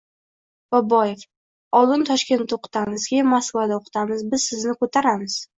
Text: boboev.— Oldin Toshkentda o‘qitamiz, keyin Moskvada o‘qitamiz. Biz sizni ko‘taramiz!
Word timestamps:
boboev.— 0.75 1.25
Oldin 1.81 2.07
Toshkentda 2.11 2.59
o‘qitamiz, 2.59 3.07
keyin 3.13 3.31
Moskvada 3.37 3.79
o‘qitamiz. 3.81 4.27
Biz 4.33 4.49
sizni 4.53 4.79
ko‘taramiz! 4.83 5.41